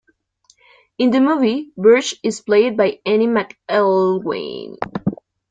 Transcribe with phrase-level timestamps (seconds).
[0.97, 4.77] In the movie, Burge is played by Annie McElwain.